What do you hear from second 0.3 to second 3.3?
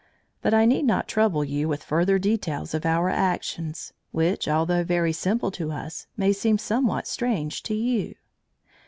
But I need not trouble you with further details of our